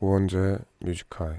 [0.00, 1.34] 우원재 뮤지카이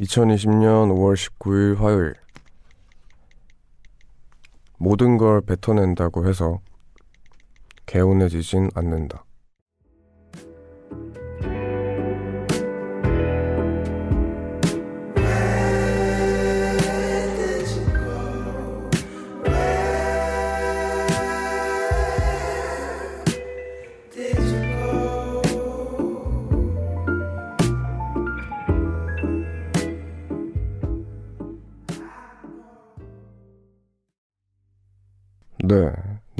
[0.00, 2.14] 2020년 5월 19일 화요일
[4.78, 6.60] 모든 걸 뱉어낸다고 해서
[7.86, 9.24] 개운해지진 않는다.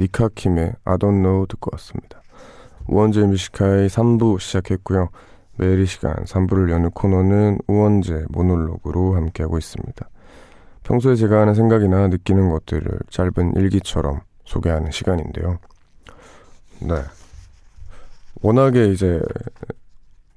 [0.07, 2.21] 니카킴의 I don't know 듣고 왔습니다.
[2.87, 5.09] 우원재 Music High 3부 시작했고요.
[5.57, 10.09] 매일 이 시간 3부를 여는 코너는 우원재 모놀로그로 함께하고 있습니다.
[10.83, 15.59] 평소에 제가 하는 생각이나 느끼는 것들을 짧은 일기처럼 소개하는 시간인데요.
[16.81, 16.95] 네.
[18.41, 19.19] 워낙에 이제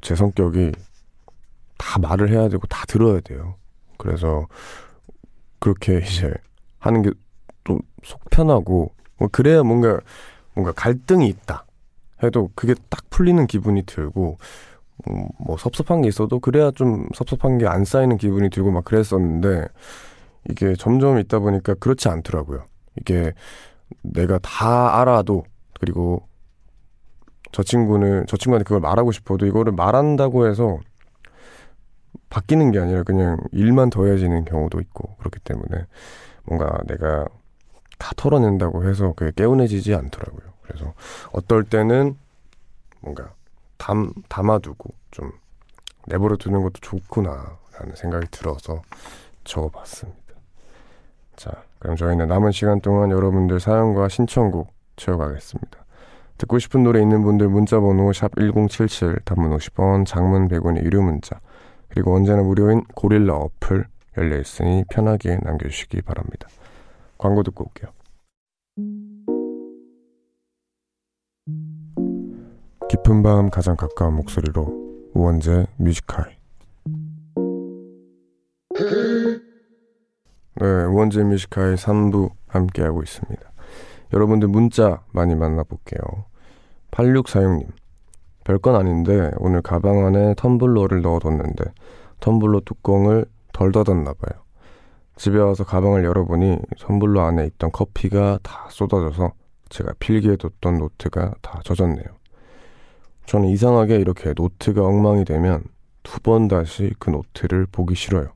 [0.00, 0.72] 제 성격이
[1.76, 3.54] 다 말을 해야 되고 다 들어야 돼요.
[3.98, 4.48] 그래서
[5.60, 6.32] 그렇게 이제
[6.78, 10.00] 하는 게속 편하고 뭐 그래야 뭔가
[10.54, 11.66] 뭔가 갈등이 있다
[12.24, 14.38] 해도 그게 딱 풀리는 기분이 들고
[15.10, 19.68] 음, 뭐 섭섭한 게 있어도 그래야 좀 섭섭한 게 안 쌓이는 기분이 들고 막 그랬었는데
[20.50, 22.64] 이게 점점 있다 보니까 그렇지 않더라고요.
[23.00, 23.32] 이게
[24.02, 25.44] 내가 다 알아도
[25.80, 26.26] 그리고
[27.52, 30.78] 저 친구는 저 친구한테 그걸 말하고 싶어도 이거를 말한다고 해서
[32.28, 35.86] 바뀌는 게 아니라 그냥 일만 더해지는 경우도 있고 그렇기 때문에
[36.44, 37.26] 뭔가 내가
[38.00, 40.50] 다 털어낸다고 해서 그게 깨운해지지 않더라고요.
[40.62, 40.94] 그래서
[41.32, 42.16] 어떨 때는
[43.00, 43.30] 뭔가
[43.76, 45.30] 담, 담아두고 좀
[46.06, 48.82] 내버려 두는 것도 좋구나라는 생각이 들어서
[49.44, 50.18] 적어봤습니다.
[51.36, 55.78] 자, 그럼 저희는 남은 시간 동안 여러분들 사연과 신청곡 채워가겠습니다.
[56.38, 61.38] 듣고 싶은 노래 있는 분들 문자번호 샵 1077, 단문 50원, 장문 100원의 유료 문자,
[61.88, 63.84] 그리고 언제나 무료인 고릴라 어플
[64.16, 66.48] 열려있으니 편하게 남겨주시기 바랍니다.
[67.20, 67.92] 광고 듣고 올게요.
[72.88, 76.34] 깊은 밤 가장 가까운 목소리로 우원재 Music High
[80.54, 83.52] 네, 우원재 Music High 3부 함께하고 있습니다.
[84.12, 86.00] 여러분들 문자 많이 만나볼게요.
[86.90, 87.68] 8646님
[88.44, 91.64] 별건 아닌데 오늘 가방 안에 텀블러를 넣어뒀는데
[92.20, 94.42] 텀블러 뚜껑을 덜 닫았나 봐요.
[95.20, 99.32] 집에 와서 가방을 열어보니 선불로 안에 있던 커피가 다 쏟아져서
[99.68, 102.06] 제가 필기해뒀던 노트가 다 젖었네요.
[103.26, 105.62] 저는 이상하게 이렇게 노트가 엉망이 되면
[106.02, 108.32] 두 번 다시 그 노트를 보기 싫어요.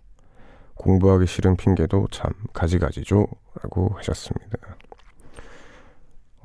[0.74, 3.28] 공부하기 싫은 핑계도 참 가지가지죠.
[3.62, 4.58] 라고 하셨습니다.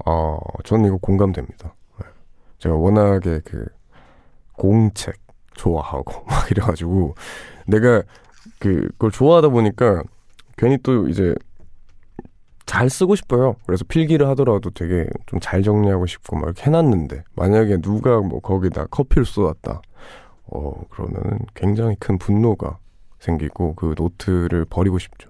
[0.05, 1.75] 어, 저는 이거 공감됩니다.
[2.59, 3.65] 제가 워낙에 그
[4.53, 5.15] 공책
[5.55, 7.15] 좋아하고 막 이래가지고
[7.67, 8.03] 내가
[8.57, 10.01] 그 그걸 좋아하다 보니까
[10.59, 11.33] 괜히 또 이제
[12.65, 13.55] 잘 쓰고 싶어요.
[13.65, 18.87] 그래서 필기를 하더라도 되게 좀 잘 정리하고 싶고 막 이렇게 해놨는데 만약에 누가 뭐 거기다
[18.87, 19.81] 커피를 쏟았다.
[20.51, 22.77] 어 그러면은 굉장히 큰 분노가
[23.19, 25.29] 생기고 그 노트를 버리고 싶죠.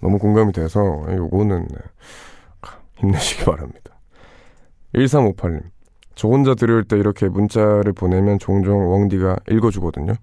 [0.00, 1.76] 너무 공감이 돼서 요거는 네,
[2.96, 4.00] 힘내시기 바랍니다.
[4.94, 5.62] 1358님.
[6.14, 10.14] 저 혼자 들을 때 이렇게 문자를 보내면 종종 웡디가 읽어주거든요.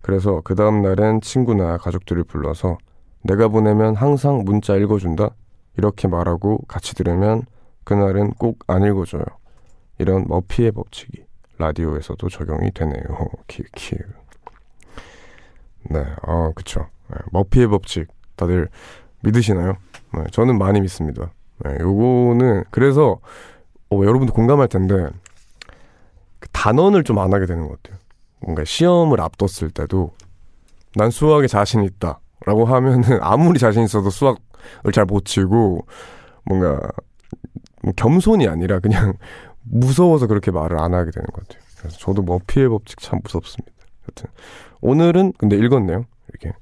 [0.00, 2.78] 그래서 그 다음날엔 친구나 가족들을 불러서
[3.24, 5.30] 내가 보내면 항상 문자 읽어준다.
[5.76, 7.42] 이렇게 말하고 같이 들으면
[7.84, 9.24] 그날은 꼭 안 읽어줘요.
[9.98, 11.24] 이런 머피의 법칙이
[11.58, 13.02] 라디오에서도 적용이 되네요.
[13.48, 13.96] 키키.
[15.90, 16.86] 네, 아, 그쵸.
[17.10, 18.68] 네, 머피의 법칙 다들
[19.22, 19.74] 믿으시나요?
[20.14, 21.32] 네, 저는 많이 믿습니다.
[21.64, 23.20] 네, 요거는 그래서
[23.90, 25.08] 어, 여러분도 공감할 텐데
[26.38, 27.98] 그 단언을 좀 안 하게 되는 것 같아요.
[28.40, 30.12] 뭔가 시험을 앞뒀을 때도
[30.94, 32.20] 난 수학에 자신 있다.
[32.46, 35.86] 라고 하면은 아무리 자신 있어도 수학을 잘 못 치고
[36.44, 36.80] 뭔가
[37.82, 39.14] 뭐 겸손이 아니라 그냥
[39.62, 41.62] 무서워서 그렇게 말을 안 하게 되는 것 같아요.
[41.78, 43.72] 그래서 저도 머피의 법칙 참 무섭습니다.
[44.08, 44.30] 여튼
[44.80, 46.04] 오늘은 근데 읽었네요.
[46.28, 46.56] 이렇게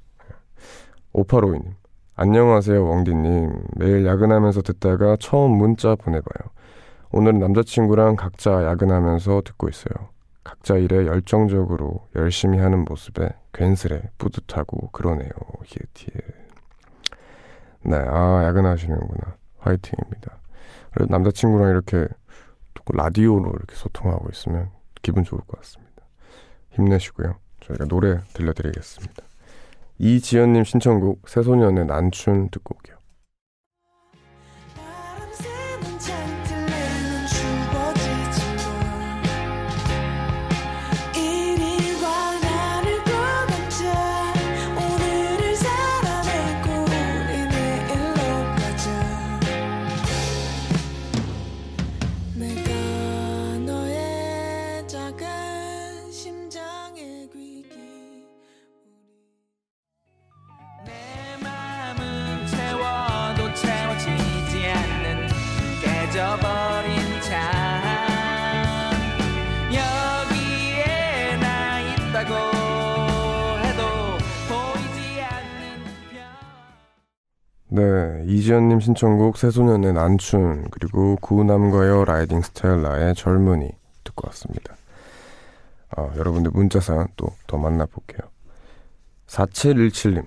[1.14, 1.72] 5852님
[2.14, 6.50] 안녕하세요 왕디님 매일 야근하면서 듣다가 처음 문자 보내봐요.
[7.10, 10.11] 오늘은 남자친구랑 각자 야근하면서 듣고 있어요.
[10.52, 15.30] 각자 일에 열정적으로 열심히 하는 모습에 괜스레 뿌듯하고 그러네요.
[15.64, 16.20] 히에티에.
[17.84, 19.36] 네, 아, 야근하시는구나.
[19.60, 20.38] 화이팅입니다.
[20.92, 22.06] 그래도 남자친구랑 이렇게
[22.92, 26.04] 라디오로 이렇게 소통하고 있으면 기분 좋을 것 같습니다.
[26.72, 27.34] 힘내시고요.
[27.60, 29.24] 저희가 노래 들려드리겠습니다.
[29.98, 32.98] 이지연님 신청곡 새소년의 난춘 듣고 올게요.
[77.74, 83.70] 네, 이지연님 신청곡 새소년의 난춘 그리고 구남과의 라이딩 스텔라의 젊은이
[84.04, 84.74] 듣고 왔습니다.
[85.96, 88.20] 아, 여러분들 문자 사연 또 더 만나볼게요.
[89.26, 90.24] 4717님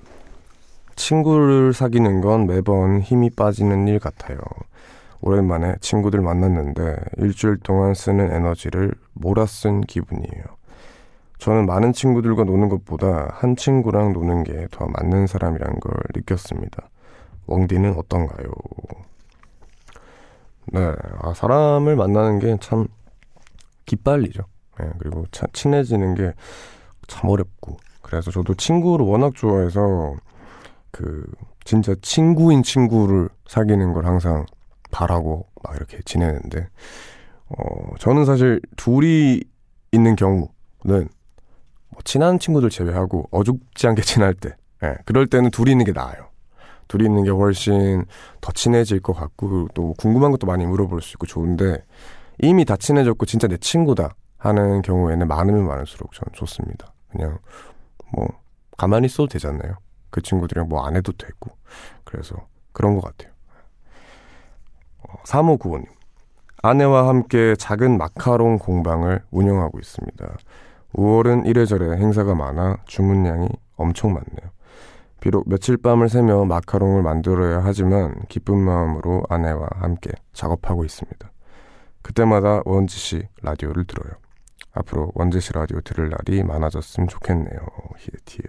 [0.96, 4.40] 친구를 사귀는 건 매번 힘이 빠지는 일 같아요.
[5.22, 10.44] 오랜만에 친구들 만났는데 일주일 동안 쓰는 에너지를 몰아 쓴 기분이에요.
[11.38, 16.90] 저는 많은 친구들과 노는 것보다 한 친구랑 노는 게 더 맞는 사람이란 걸 느꼈습니다.
[17.48, 18.48] 웡디는 어떤가요?
[20.72, 22.88] 네, 아, 사람을 만나는 게 참
[23.86, 24.44] 기빨리죠.
[24.80, 26.34] 네, 그리고 차, 친해지는 게
[27.08, 27.78] 참 어렵고.
[28.02, 30.16] 그래서 저도 친구를 워낙 좋아해서
[30.92, 31.24] 그
[31.66, 34.46] 진짜 친구인 친구를 사귀는 걸 항상
[34.92, 36.68] 바라고 막 이렇게 지내는데
[37.50, 39.42] 어 저는 사실 둘이
[39.92, 40.48] 있는 경우는
[40.84, 41.08] 뭐
[42.06, 46.30] 친한 친구들 제외하고 어줍지 않게 지날 때 예, 그럴 때는 둘이 있는 게 나아요.
[46.88, 48.06] 둘이 있는 게 훨씬
[48.42, 51.84] 더 친해질 것 같고 또 궁금한 것도 많이 물어볼 수 있고 좋은데
[52.40, 56.94] 이미 다 친해졌고 진짜 내 친구다 하는 경우에는 많으면 많을수록 저는 좋습니다.
[57.10, 57.40] 그냥
[58.14, 58.28] 뭐
[58.78, 59.76] 가만히 있어도 되잖아요.
[60.10, 61.52] 그 친구들이랑 뭐 안 해도 되고
[62.04, 62.36] 그래서
[62.72, 63.34] 그런 것 같아요.
[65.26, 65.96] 3595님 어,
[66.62, 70.38] 아내와 함께 작은 마카롱 공방을 운영하고 있습니다.
[70.94, 74.55] 5월은 이래저래 행사가 많아 주문량이 엄청 많네요.
[75.26, 81.32] 비록 며칠 밤을 새며 마카롱을 만들어야 하지만 기쁜 마음으로 아내와 함께 작업하고 있습니다.
[82.04, 84.14] 그때마다 원지 씨 라디오를 들어요.
[84.74, 87.60] 앞으로 원지 씨 라디오 들을 날이 많아졌으면 좋겠네요.
[87.98, 88.46] 히에티에.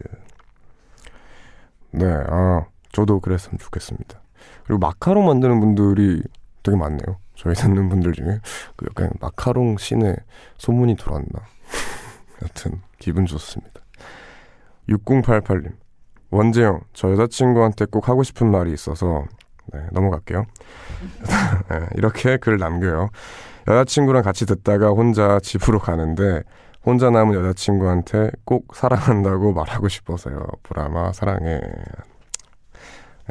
[1.93, 4.21] 네, 아, 저도 그랬으면 좋겠습니다.
[4.65, 6.23] 그리고 마카롱 만드는 분들이
[6.63, 7.17] 되게 많네요.
[7.37, 8.39] 저희 듣는 분들 중에
[8.77, 10.15] 그 약간 마카롱 씬에
[10.59, 11.41] 소문이 돌았나.
[12.45, 13.81] 여튼 기분 좋습니다.
[14.91, 15.86] 6088님.
[16.31, 19.25] 원재영, 저 여자친구한테 꼭 하고 싶은 말이 있어서
[19.73, 20.45] 네, 넘어갈게요.
[21.71, 23.11] 네, 이렇게 글 남겨요.
[23.69, 26.43] 여자친구랑 같이 듣다가 혼자 집으로 가는데
[26.85, 30.47] 혼자 남은 여자친구한테 꼭 사랑한다고 말하고 싶어서요.
[30.63, 31.61] 보람아 사랑해.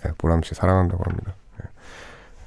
[0.03, 1.34] 네, 보람 씨 사랑한다고 합니다.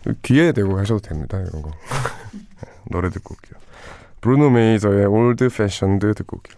[0.05, 0.13] 네.
[0.23, 1.39] 귀에 대고 하셔도 됩니다.
[1.39, 1.71] 이런 거.
[2.33, 3.59] 네, 노래 듣고 올게요.
[4.21, 6.58] 브루노 메이저의 올드 패션드 듣고 올게요.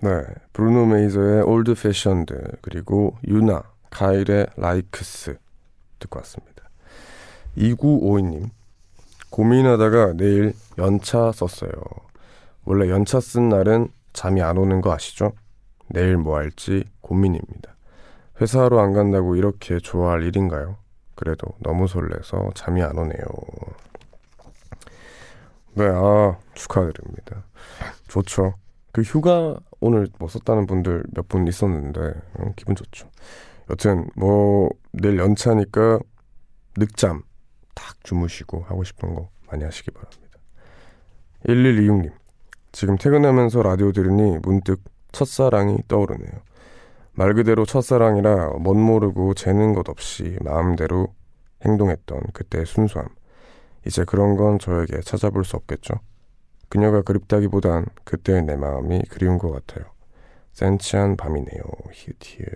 [0.00, 5.38] 네, 브루노 메이저의 Old Fashioned 그리고 유나, 카일의 Likes
[5.98, 6.68] 듣고 왔습니다.
[7.56, 8.50] 2952님
[9.30, 11.70] 고민하다가 내일 연차 썼어요.
[12.64, 15.32] 원래 연차 쓴 날은 잠이 안 오는 거 아시죠?
[15.88, 17.76] 내일 뭐 할지 고민입니다.
[18.40, 20.76] 회사로 안 간다고 이렇게 좋아할 일인가요?
[21.14, 23.24] 그래도 너무 설레서 잠이 안 오네요.
[25.74, 27.44] 네, 아, 축하드립니다.
[28.08, 28.54] 좋죠.
[28.92, 32.00] 그 휴가 오늘 뭐 썼다는 분들 몇 분 있었는데,
[32.40, 33.08] 음, 기분 좋죠.
[33.70, 35.98] 여튼, 뭐, 내일 연차니까
[36.78, 37.22] 늦잠
[37.76, 40.38] 탁 주무시고 하고 싶은 거 많이 하시기 바랍니다.
[41.46, 42.12] 1126님,
[42.72, 46.32] 지금 퇴근하면서 라디오 들으니 문득 첫사랑이 떠오르네요.
[47.12, 51.14] 말 그대로 첫사랑이라 멋 모르고 재는 것 없이 마음대로
[51.64, 53.06] 행동했던 그때의 순수함.
[53.86, 55.94] 이제 그런 건 저에게 찾아볼 수 없겠죠.
[56.68, 59.86] 그녀가 그립다기보단 그때의 내 마음이 그리운 것 같아요.
[60.52, 61.62] 센치한 밤이네요.
[61.92, 62.48] 히읗히읗.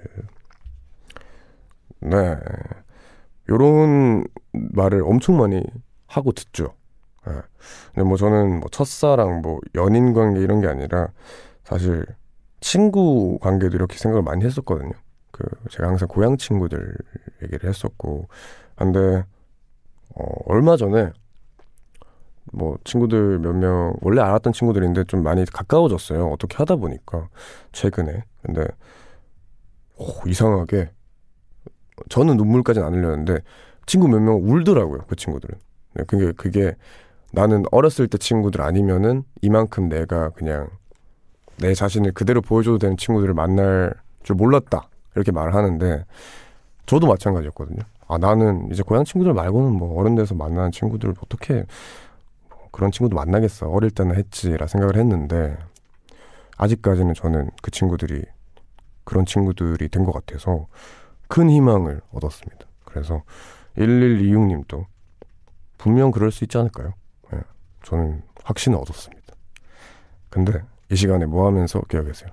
[2.00, 2.36] 네.
[3.49, 5.62] 요런 말을 엄청 많이
[6.07, 6.74] 하고 듣죠.
[7.28, 7.32] 예.
[7.95, 11.09] 근데 뭐 저는 뭐 첫사랑, 뭐 연인 관계 이런 게 아니라
[11.64, 12.05] 사실
[12.61, 14.93] 친구 관계도 이렇게 생각을 많이 했었거든요.
[15.30, 16.95] 그 제가 항상 고향 친구들
[17.43, 18.28] 얘기를 했었고
[18.76, 19.24] 근데
[20.14, 21.12] 어 얼마 전에
[22.53, 26.28] 뭐 친구들 몇 명 원래 알았던 친구들인데 좀 많이 가까워졌어요.
[26.28, 27.28] 어떻게 하다 보니까
[27.72, 28.66] 최근에 근데
[29.97, 30.91] 오, 이상하게
[32.09, 33.38] 저는 눈물까지는 안 흘렸는데
[33.86, 35.01] 친구 몇 명 울더라고요.
[35.09, 35.59] 그 친구들은.
[35.94, 36.74] 네, 그게 그게
[37.32, 40.68] 나는 어렸을 때 친구들 아니면은 이만큼 내가 그냥
[41.59, 43.92] 내 자신을 그대로 보여줘도 되는 친구들을 만날
[44.22, 44.88] 줄 몰랐다.
[45.14, 46.05] 이렇게 말을 하는데
[46.86, 47.80] 저도 마찬가지였거든요.
[48.09, 51.64] 아 나는 이제 고향 친구들 말고는 뭐 어른 돼서 만나는 친구들을 어떻게
[52.48, 53.68] 뭐 그런 친구도 만나겠어.
[53.68, 55.57] 어릴 때는 했지라 생각을 했는데
[56.57, 58.22] 아직까지는 저는 그 친구들이
[59.05, 60.66] 그런 친구들이 된 것 같아서
[61.30, 62.66] 큰 희망을 얻었습니다.
[62.84, 63.22] 그래서
[63.78, 64.84] 1126님도
[65.78, 66.92] 분명 그럴 수 있지 않을까요?
[67.32, 67.38] 네,
[67.84, 69.34] 저는 확신을 얻었습니다.
[70.28, 72.30] 근데 이 시간에 뭐 하면서 계세요?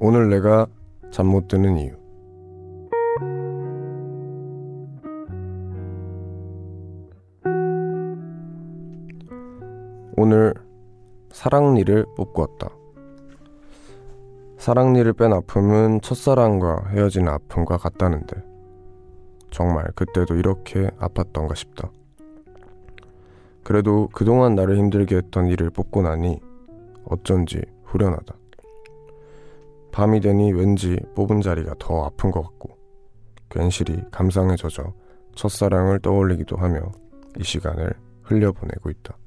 [0.00, 0.66] 오늘 내가
[1.12, 2.01] 잠 못 드는 이유.
[11.52, 12.70] 사랑니를 뽑고 왔다.
[14.56, 18.42] 사랑니를 뺀 아픔은 첫사랑과 헤어진 아픔과 같다는데
[19.50, 21.90] 정말 그때도 이렇게 아팠던가 싶다.
[23.62, 26.40] 그래도 그동안 나를 힘들게 했던 이를 뽑고 나니
[27.04, 28.34] 어쩐지 후련하다.
[29.90, 32.78] 밤이 되니 왠지 뽑은 자리가 더 아픈 것 같고
[33.50, 34.94] 괜시리 감상에 젖어
[35.34, 36.80] 첫사랑을 떠올리기도 하며
[37.38, 37.92] 이 시간을
[38.22, 39.18] 흘려보내고 있다.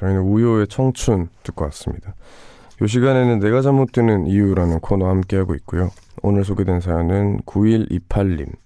[0.00, 2.14] 저희는 우효의 청춘 듣고 왔습니다
[2.82, 5.90] 이 시간에는 내가 잘못 드는 이유라는 코너 함께하고 있고요
[6.22, 8.56] 오늘 소개된 사연은 9128님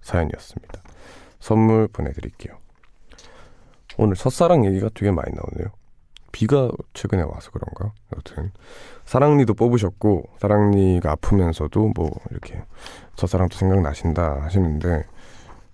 [0.00, 0.80] 사연이었습니다.
[1.38, 2.56] 선물 보내드릴게요.
[3.98, 5.72] 오늘 첫사랑 얘기가 되게 많이 나오네요.
[6.30, 7.92] 비가 최근에 와서 그런가?
[8.16, 8.52] 여튼
[9.04, 12.62] 사랑니도 뽑으셨고 사랑니가 아프면서도 뭐 이렇게
[13.16, 15.04] 첫사랑도 생각나신다 하시는데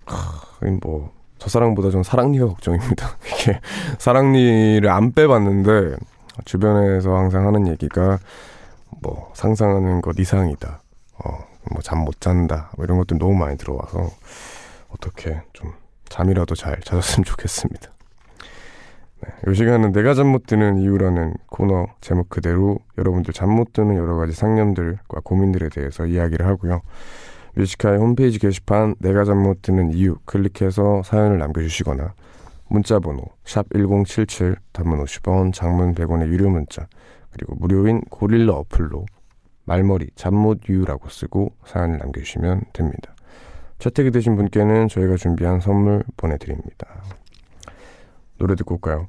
[0.05, 3.17] 하, 뭐 첫사랑보다 전 사랑니가 걱정입니다.
[3.41, 3.59] 이게
[3.97, 5.95] 사랑니를 안 빼봤는데
[6.45, 8.19] 주변에서 항상 하는 얘기가
[9.01, 10.81] 뭐 상상하는 것 이상이다.
[11.23, 11.29] 어,
[11.71, 12.69] 뭐 잠 못 잔다.
[12.75, 14.09] 뭐 이런 것들 너무 많이 들어와서
[14.89, 15.73] 어떻게 좀
[16.09, 17.89] 잠이라도 잘 자셨으면 좋겠습니다.
[19.21, 23.95] 네, 이 시간은 내가 잠 못 드는 이유라는 코너 제목 그대로 여러분들 잠 못 드는
[23.97, 26.81] 여러 가지 상념들과 고민들에 대해서 이야기를 하고요.
[27.55, 32.13] Music High 홈페이지 게시판 내가 잠못 드는 이유 클릭해서 사연을 남겨주시거나
[32.67, 36.87] 문자 번호 샵1077 단문 50원 장문 100원의 유료 문자
[37.31, 39.05] 그리고 무료인 고릴라 어플로
[39.65, 43.15] 말머리 잠못 이유라고 쓰고 사연을 남겨주시면 됩니다.
[43.77, 47.03] 채택이 되신 분께는 저희가 준비한 선물 보내드립니다.
[48.37, 49.07] 노래 듣고 올까요?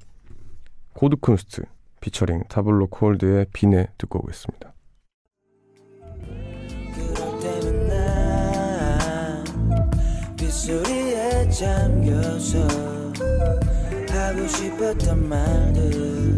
[0.94, 1.64] 코드쿤스트
[2.00, 4.72] 피처링 타블로 콜드의 비네 듣고 오겠습니다.
[11.48, 12.58] 잠겨서
[14.10, 16.36] 하고 싶었던 말들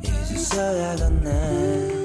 [0.00, 1.97] 이제서야 건네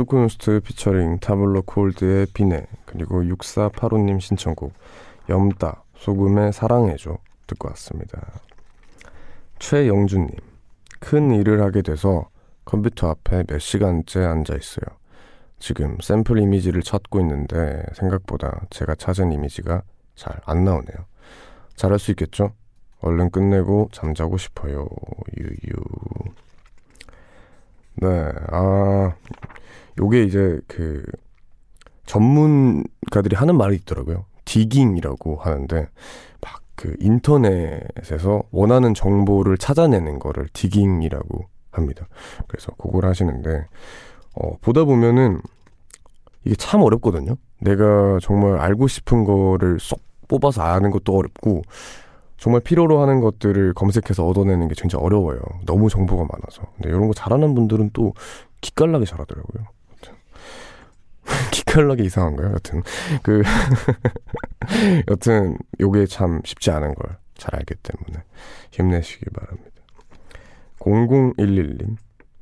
[0.00, 4.72] 코드쿤스트 피처링 타블로 콜드의 비네 그리고 6485님 신청곡
[5.28, 8.40] 염따 소금의 사랑해줘 듣고 왔습니다.
[9.58, 10.30] 최영준님
[11.00, 12.28] 큰 일을 하게 돼서
[12.64, 14.86] 컴퓨터 앞에 몇 시간째 앉아 있어요.
[15.58, 19.82] 지금 샘플 이미지를 찾고 있는데 생각보다 제가 찾은 이미지가
[20.14, 20.96] 잘 안 나오네요.
[21.76, 22.52] 잘할 수 있겠죠?
[23.00, 24.88] 얼른 끝내고 잠자고 싶어요.
[25.36, 25.74] 유유.
[27.96, 29.14] 네, 아,
[30.00, 31.04] 요게 이제 그
[32.06, 34.24] 전문가들이 하는 말이 있더라고요.
[34.44, 35.88] 디깅이라고 하는데
[36.40, 42.08] 막 그 인터넷에서 원하는 정보를 찾아내는 거를 디깅이라고 합니다.
[42.48, 43.66] 그래서 그걸 하시는데
[44.34, 45.42] 어, 보다 보면은
[46.46, 47.36] 이게 참 어렵거든요.
[47.58, 51.60] 내가 정말 알고 싶은 거를 쏙 뽑아서 아는 것도 어렵고
[52.38, 55.40] 정말 필요로 하는 것들을 검색해서 얻어내는 게 진짜 어려워요.
[55.66, 56.62] 너무 정보가 많아서.
[56.76, 58.14] 근데 이런 거 잘하는 분들은 또
[58.62, 59.66] 기깔나게 잘하더라고요.
[61.70, 62.52] 기깔나게 이상한가요?
[62.52, 62.82] 여튼
[63.22, 63.42] 그
[65.08, 68.22] 여튼 요게 참 쉽지 않은 걸 잘 알기 때문에
[68.70, 69.70] 힘내시기 바랍니다.
[70.78, 71.96] 0011님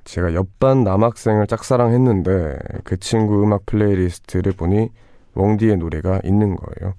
[0.04, 4.90] 제가 옆반 남학생을 짝사랑했는데 그 친구 음악 playlist를 보니
[5.34, 6.94] 웡디의 노래가 있는 거예요.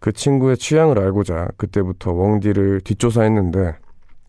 [0.00, 3.76] 그 친구의 취향을 알고자 그때부터 웡디를 뒷조사했는데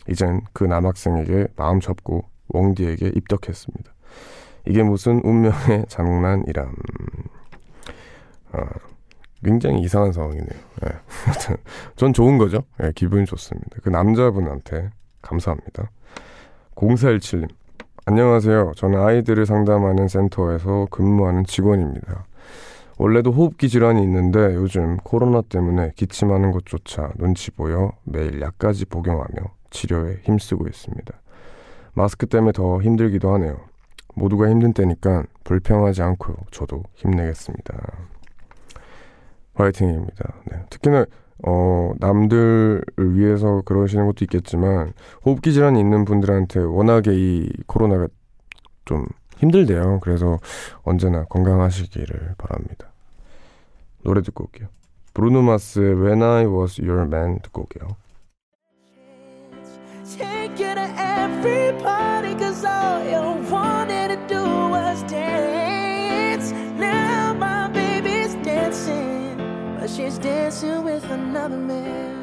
[0.10, 3.94] 이젠 그 남학생에게 마음 접고 웡디에게 입덕했습니다.
[4.68, 6.74] 이게 무슨 운명의 장난이람.
[8.52, 8.66] 아,
[9.44, 10.48] 굉장히 이상한 상황이네요.
[10.82, 10.90] 네.
[11.96, 12.64] 전 좋은 거죠.
[12.78, 13.78] 네, 기분이 좋습니다.
[13.84, 14.90] 그 남자분한테
[15.22, 15.92] 감사합니다.
[16.76, 17.48] 0417님.
[18.06, 18.74] 안녕하세요.
[18.76, 22.26] 저는 아이들을 상담하는 센터에서 근무하는 직원입니다.
[22.98, 29.36] 원래도 호흡기 질환이 있는데 요즘 코로나 때문에 기침하는 것조차 눈치 보여 매일 약까지 복용하며
[29.70, 31.14] 치료에 힘쓰고 있습니다.
[31.94, 33.58] 마스크 때문에 더 힘들기도 하네요.
[34.16, 37.78] 모두가 힘든 때니까 불평하지 않고 저도 힘내겠습니다.
[39.54, 40.34] 화이팅입니다.
[40.52, 40.64] 네.
[40.70, 41.06] 특히나
[41.46, 44.94] 어, 남들을 위해서 그러시는 것도 있겠지만
[45.26, 48.08] 호흡기 질환이 있는 분들한테 워낙에 이 코로나가
[48.86, 49.06] 좀
[49.38, 50.00] 힘들대요.
[50.02, 50.40] 그래서
[50.84, 52.92] 언제나 건강하시기를 바랍니다.
[54.04, 54.68] 노래 듣고 올게요.
[55.14, 57.88] 브루노 마스의 When I Was Your Man 듣고 올게요.
[60.18, 66.52] Take you to every party cause all you wanted to do was dance.
[66.80, 69.38] Now my baby's dancing
[69.80, 72.19] But she's dancing with another man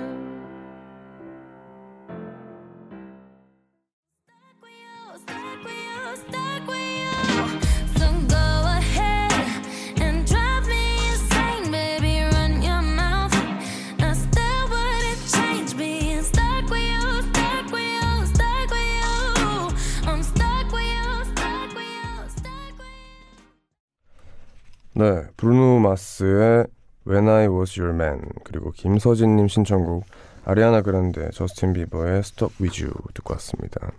[27.80, 30.04] Your Man 그리고 김서진님 신청곡
[30.44, 33.92] 아리아나 그란데 저스틴 비버의 Stop With You 듣고 왔습니다.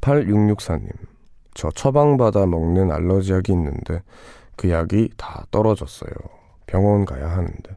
[0.00, 0.90] 8664님
[1.54, 4.02] 저 처방받아 먹는 알러지 약이 있는데
[4.56, 6.10] 그 약이 다 떨어졌어요.
[6.66, 7.76] 병원 가야 하는데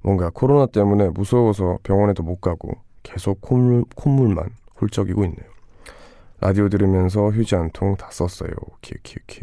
[0.00, 2.72] 뭔가 코로나 때문에 무서워서 병원에도 못 가고
[3.02, 5.52] 계속 콧물, 콧물만 훌쩍이고 있네요.
[6.40, 8.50] 라디오 들으면서 휴지 한 통 다 썼어요.
[8.80, 9.40] 키키키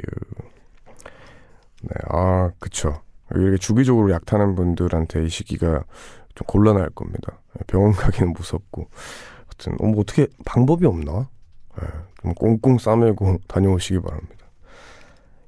[1.83, 3.01] 네, 아, 그쵸.
[3.35, 5.83] 이렇게 주기적으로 약 타는 분들한테 이 시기가
[6.35, 7.39] 좀 곤란할 겁니다.
[7.67, 8.87] 병원 가기는 무섭고.
[9.47, 11.29] 하여튼, 어, 뭐 어떻게 방법이 없나?
[11.79, 11.87] 네,
[12.21, 14.45] 좀 꽁꽁 싸매고 다녀오시기 바랍니다.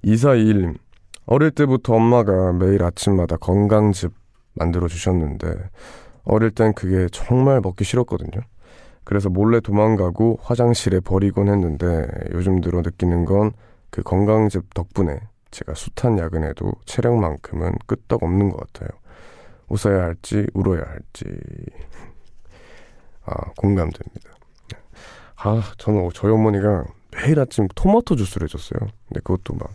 [0.04, 0.78] 2421님,
[1.26, 4.14] 어릴 때부터 엄마가 매일 아침마다 건강즙
[4.54, 5.48] 만들어 주셨는데,
[6.24, 8.44] 어릴 땐 그게 정말 먹기 싫었거든요.
[9.04, 13.52] 그래서 몰래 도망가고 화장실에 버리곤 했는데, 요즘 들어 느끼는 건
[13.92, 15.20] 그 건강즙 덕분에
[15.52, 18.90] 제가 숱한 야근에도 체력만큼은 끄떡없는 것 같아요.
[19.68, 21.26] 웃어야 할지 울어야 할지
[23.26, 24.32] 아 공감됩니다.
[25.38, 28.80] 아 저는 저희 어머니가 매일 아침 토마토 주스를 해줬어요.
[29.08, 29.72] 근데 그것도 막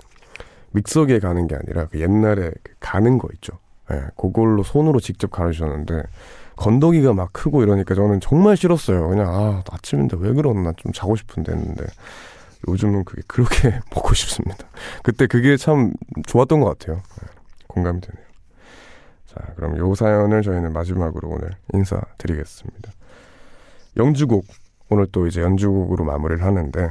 [0.73, 3.59] 믹서기에 가는 게 아니라 그 옛날에 그 가는 거 있죠.
[3.91, 6.03] 예, 네, 그걸로 손으로 직접 가르주셨는데
[6.57, 9.09] 건더기가 막 크고 이러니까 저는 정말 싫었어요.
[9.09, 11.85] 그냥 아 아침인데 왜 그러나 좀 자고 싶은데 했는데
[12.69, 14.67] 요즘은 그게 그렇게 먹고 싶습니다.
[15.03, 15.93] 그때 그게 참
[16.27, 16.97] 좋았던 것 같아요.
[16.97, 17.29] 네,
[17.69, 18.27] 공감이 되네요.
[19.27, 22.93] 자, 그럼 요 사연을 저희는 마지막으로 오늘 인사드리겠습니다.
[23.97, 24.47] 연주곡,
[24.89, 26.91] 오늘 또 이제 연주곡으로 마무리를 하는데,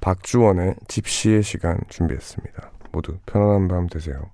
[0.00, 2.70] 박주원의 집시의 시간 준비했습니다.
[2.92, 4.30] 모두 편안한 밤 되세요.